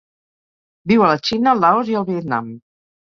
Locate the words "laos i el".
1.65-2.07